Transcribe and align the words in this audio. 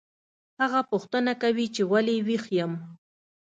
هغه 0.61 0.79
پوښتنه 0.91 1.31
کوي 1.43 1.67
چې 1.75 1.81
ولې 1.91 2.15
ویښ 2.27 2.45
یم 2.57 2.71